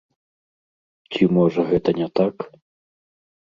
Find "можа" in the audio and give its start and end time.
1.37-1.67